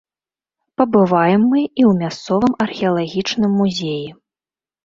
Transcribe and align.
Пабываем 0.81 1.41
мы 1.51 1.61
і 1.65 1.69
ў 1.71 1.91
мясцовым 2.01 2.53
археалагічным 2.67 3.51
музеі. 3.59 4.07